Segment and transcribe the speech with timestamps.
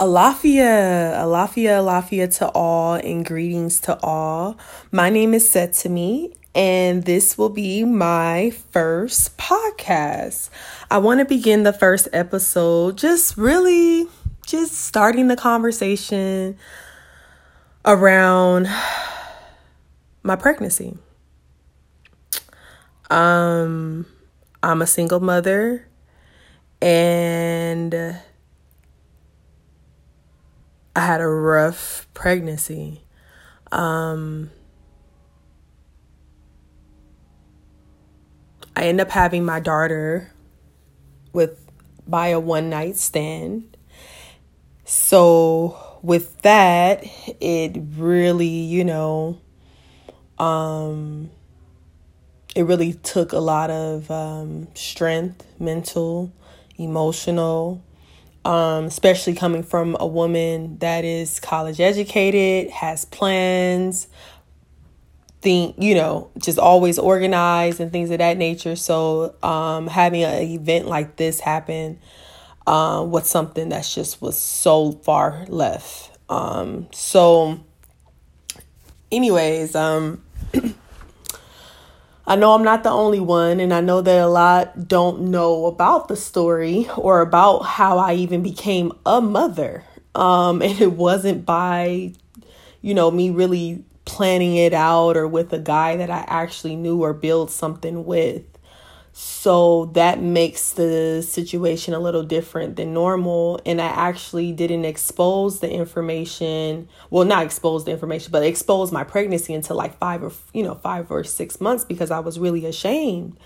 [0.00, 4.56] Alafia, Alafia, Alafia to all, and greetings to all.
[4.90, 10.48] My name is Setimi, and this will be my first podcast.
[10.90, 14.08] I want to begin the first episode just really
[14.46, 16.56] just starting the conversation
[17.84, 18.68] around
[20.22, 20.96] my pregnancy.
[23.10, 24.06] Um,
[24.62, 25.86] I'm a single mother,
[26.80, 28.16] and
[31.00, 33.00] I had a rough pregnancy.
[33.72, 34.50] Um,
[38.76, 40.30] I end up having my daughter
[41.32, 41.58] with
[42.06, 43.78] by a one night stand.
[44.84, 47.02] So with that,
[47.40, 49.38] it really, you know,
[50.38, 51.30] um,
[52.54, 56.30] it really took a lot of um, strength, mental,
[56.76, 57.82] emotional,
[58.44, 64.08] um, especially coming from a woman that is college educated, has plans,
[65.42, 68.76] think you know just always organized and things of that nature.
[68.76, 71.98] So um, having an event like this happen
[72.66, 76.18] uh, was something that's just was so far left.
[76.28, 77.60] Um, so,
[79.10, 80.22] anyways, um.
[82.30, 85.66] I know I'm not the only one, and I know that a lot don't know
[85.66, 89.82] about the story or about how I even became a mother.
[90.14, 92.12] Um, and it wasn't by,
[92.82, 97.02] you know, me really planning it out or with a guy that I actually knew
[97.02, 98.44] or built something with.
[99.12, 103.60] So that makes the situation a little different than normal.
[103.66, 106.88] And I actually didn't expose the information.
[107.10, 110.76] Well, not expose the information, but expose my pregnancy until like five or, you know,
[110.76, 113.36] five or six months because I was really ashamed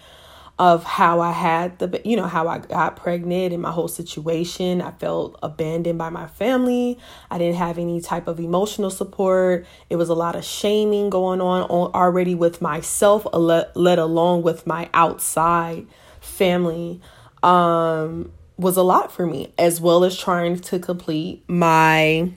[0.59, 4.81] of how I had the, you know, how I got pregnant and my whole situation.
[4.81, 6.99] I felt abandoned by my family.
[7.31, 9.67] I didn't have any type of emotional support.
[9.91, 14.89] It was a lot of shaming going on already with myself, let, alone with my
[14.95, 15.87] outside
[16.21, 17.01] family.
[17.43, 22.31] Um, was a lot for me, as well as trying to complete my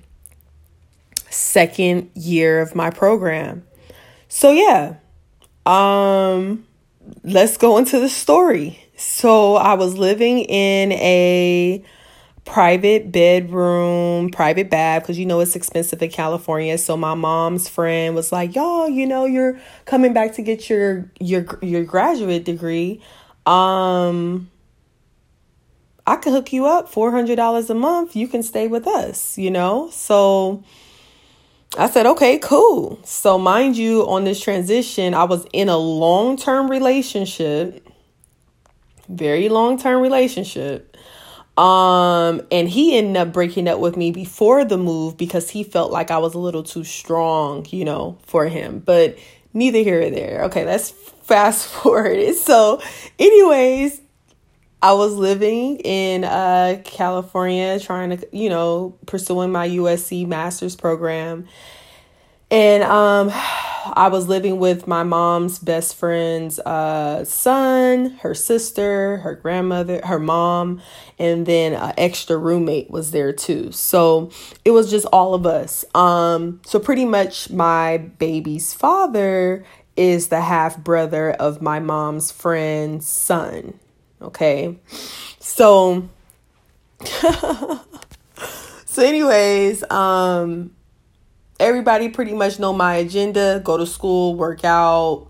[1.29, 3.63] second year of my program.
[4.27, 4.95] So yeah,
[5.65, 6.66] um
[7.23, 8.79] let's go into the story.
[8.95, 11.83] So I was living in a
[12.45, 16.77] private bedroom, private bath, because you know it's expensive in California.
[16.77, 21.11] So my mom's friend was like, "Y'all, you know, you're coming back to get your
[21.19, 23.01] your your graduate degree.
[23.45, 24.49] Um,
[26.07, 28.15] I could hook you up four hundred dollars a month.
[28.15, 30.63] You can stay with us, you know." So
[31.75, 32.99] I said, okay, cool.
[33.03, 37.87] So, mind you, on this transition, I was in a long term relationship,
[39.09, 40.95] very long term relationship.
[41.57, 45.91] Um, and he ended up breaking up with me before the move because he felt
[45.91, 48.79] like I was a little too strong, you know, for him.
[48.79, 49.17] But
[49.53, 50.43] neither here or there.
[50.45, 52.35] Okay, let's fast forward.
[52.35, 52.81] So,
[53.19, 54.01] anyways,
[54.81, 61.47] I was living in uh, California trying to, you know, pursuing my USC master's program.
[62.51, 69.33] And um, I was living with my mom's best friend's uh, son, her sister, her
[69.33, 70.81] grandmother, her mom,
[71.17, 73.71] and then an extra roommate was there too.
[73.71, 74.29] So
[74.63, 75.85] it was just all of us.
[75.95, 79.65] Um, so pretty much my baby's father
[79.95, 83.79] is the half brother of my mom's friend's son.
[84.21, 84.77] Okay.
[85.39, 86.07] So
[88.85, 90.71] so anyways, um
[91.59, 95.27] everybody pretty much know my agenda, go to school, work out,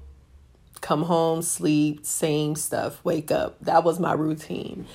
[0.82, 3.58] come home, sleep, same stuff, wake up.
[3.62, 4.88] That was my routine.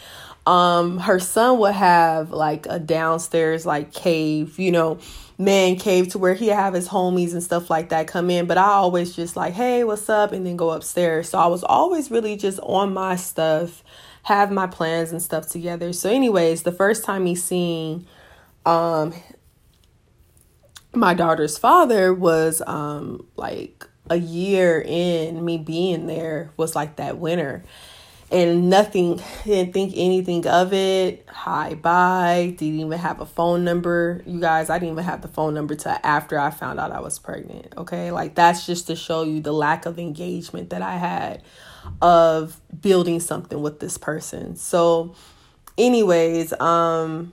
[0.47, 4.99] Um her son would have like a downstairs like cave, you know,
[5.39, 8.59] man cave to where he have his homies and stuff like that come in, but
[8.59, 11.29] I always just like, "Hey, what's up?" and then go upstairs.
[11.29, 13.85] So I was always really just on my stuff
[14.25, 15.93] have my plans and stuff together.
[15.93, 18.07] So, anyways, the first time he seen
[18.65, 19.13] um
[20.95, 27.19] my daughter's father was um like a year in me being there was like that
[27.19, 27.65] winter
[28.33, 31.29] and nothing didn't think anything of it.
[31.29, 32.55] Hi bye.
[32.57, 34.23] Didn't even have a phone number.
[34.27, 37.01] You guys i didn't even have the phone number till after i found out i
[37.01, 38.11] was pregnant okay?
[38.11, 41.43] Like that's just to show you the lack of engagement that i had
[42.01, 44.57] of building something with this person.
[44.57, 45.15] So,
[45.77, 47.33] anyways, um,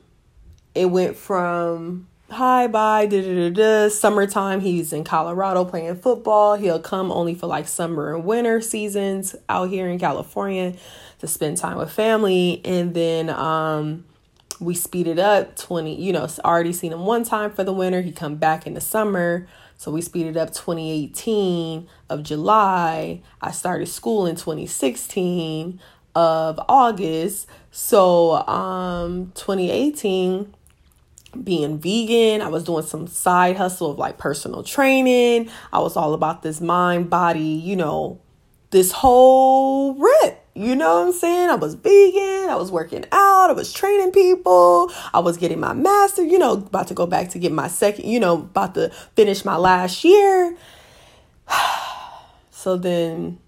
[0.75, 6.55] it went from hi bye da da da summertime he's in colorado playing football.
[6.55, 10.75] He'll come only for like summer and winter seasons out here in california
[11.19, 12.61] to spend time with family.
[12.63, 14.05] And then um
[14.59, 18.01] we speeded up 20 you know already seen him one time for the winter.
[18.01, 19.47] He come back in the summer.
[19.77, 23.21] So we speeded up 2018 of july.
[23.41, 25.79] I started school in 2016
[26.13, 27.47] of august.
[27.71, 30.53] So um 2018
[31.43, 32.41] being vegan.
[32.41, 35.49] I was doing some side hustle of like personal training.
[35.71, 38.19] I was all about this mind, body, you know,
[38.71, 40.45] this whole rip.
[40.55, 41.49] You know what I'm saying?
[41.49, 45.71] I was vegan, I was working out, I was training people, I was getting my
[45.71, 48.89] master, you know, about to go back to get my second, you know, about to
[49.15, 50.57] finish my last year.
[52.51, 53.39] so then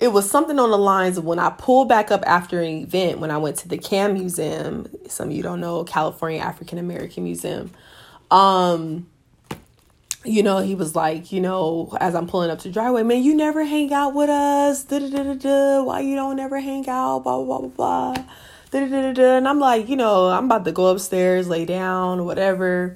[0.00, 3.18] it was something on the lines of when I pulled back up after an event
[3.18, 4.88] when I went to the CAM Museum.
[5.08, 7.72] Some of you don't know California African American Museum.
[8.30, 9.08] Um,
[10.24, 13.34] you know, he was like, you know, as I'm pulling up to driveway, man, you
[13.34, 14.84] never hang out with us.
[14.84, 15.82] Da da da da da.
[15.82, 17.24] Why you don't ever hang out?
[17.24, 18.14] Blah blah blah blah.
[18.70, 19.36] Da da da da.
[19.36, 22.94] And I'm like, you know, I'm about to go upstairs, lay down, whatever.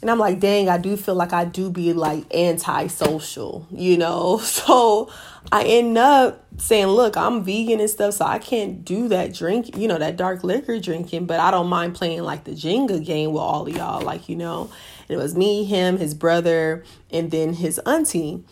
[0.00, 4.40] And I'm like, dang, I do feel like I do be like antisocial, you know?
[4.58, 5.10] So
[5.50, 9.76] I end up saying, look, I'm vegan and stuff, so I can't do that drink,
[9.76, 13.32] you know, that dark liquor drinking, but I don't mind playing like the Jenga game
[13.32, 14.70] with all of y'all, like, you know.
[15.08, 18.44] And it was me, him, his brother, and then his auntie.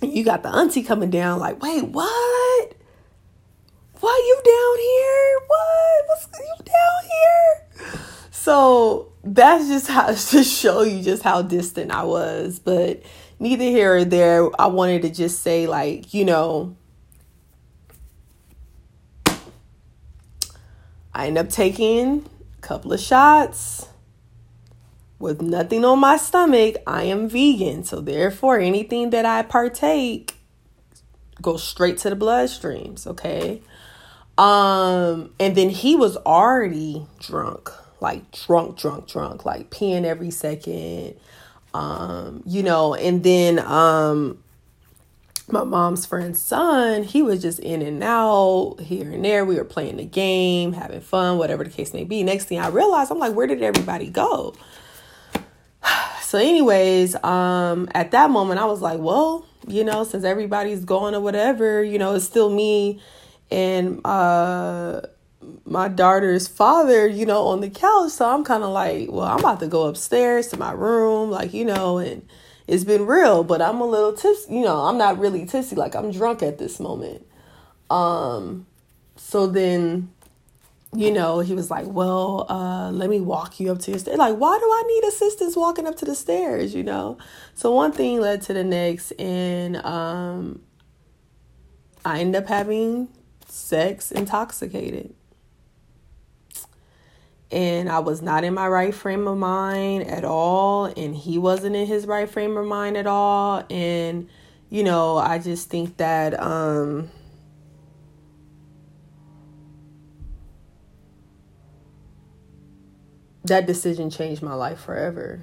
[0.00, 2.74] You got the auntie coming down, like, wait, what?
[4.00, 5.38] Why you down here?
[5.46, 6.06] What?
[6.06, 7.65] What's you down here?
[8.46, 12.60] So that's just how to show you just how distant I was.
[12.60, 13.02] But
[13.40, 14.48] neither here or there.
[14.56, 16.76] I wanted to just say, like, you know,
[21.12, 22.24] I end up taking
[22.56, 23.88] a couple of shots
[25.18, 26.76] with nothing on my stomach.
[26.86, 27.82] I am vegan.
[27.82, 30.36] So, therefore, anything that I partake
[31.42, 33.08] goes straight to the bloodstreams.
[33.08, 33.60] Okay.
[34.38, 41.16] Um, and then he was already drunk, like drunk, drunk, drunk, like peeing every second
[41.76, 44.42] um, you know, and then um
[45.48, 49.44] my mom's friend's son, he was just in and out here and there.
[49.44, 52.24] We were playing the game, having fun, whatever the case may be.
[52.24, 54.54] Next thing I realized, I'm like, where did everybody go?
[56.22, 61.14] So, anyways, um, at that moment, I was like, well, you know, since everybody's going
[61.14, 63.00] or whatever, you know, it's still me
[63.48, 65.02] and uh
[65.64, 68.12] my daughter's father, you know, on the couch.
[68.12, 71.52] So I'm kind of like, well, I'm about to go upstairs to my room, like,
[71.52, 72.28] you know, and
[72.66, 75.94] it's been real, but I'm a little tipsy, you know, I'm not really tipsy, like
[75.94, 77.26] I'm drunk at this moment.
[77.90, 78.66] Um,
[79.16, 80.10] so then,
[80.92, 84.18] you know, he was like, well, uh, let me walk you up to your stairs.
[84.18, 87.18] Like, why do I need assistance walking up to the stairs, you know?
[87.54, 90.62] So one thing led to the next, and um,
[92.04, 93.08] I end up having
[93.46, 95.14] sex intoxicated
[97.50, 101.76] and I was not in my right frame of mind at all, and he wasn't
[101.76, 103.64] in his right frame of mind at all.
[103.70, 104.28] And,
[104.68, 107.10] you know, I just think that, um,
[113.44, 115.40] that decision changed my life forever,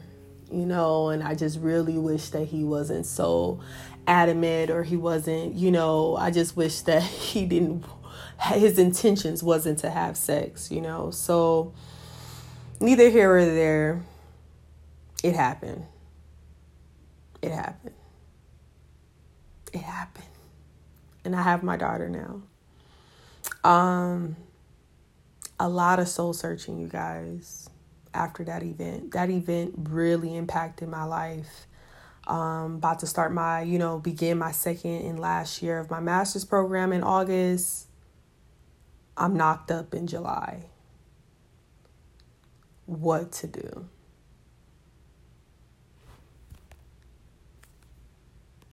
[0.51, 3.61] you know, and I just really wish that he wasn't so
[4.07, 7.85] adamant or he wasn't, you know, I just wish that he didn't,
[8.39, 11.73] his intentions wasn't to have sex, you know, so
[12.79, 14.01] neither here or there.
[15.23, 15.85] It happened.
[17.41, 17.95] It happened.
[19.71, 20.25] It happened.
[21.25, 22.41] And I have my daughter now.
[23.63, 24.35] Um
[25.59, 27.69] a lot of soul searching, you guys,
[28.13, 29.11] after that event.
[29.11, 31.67] That event really impacted my life.
[32.25, 35.99] Um, about to start my, you know, begin my second and last year of my
[35.99, 37.87] master's program in August.
[39.15, 40.65] I'm knocked up in July
[42.85, 43.89] what to do.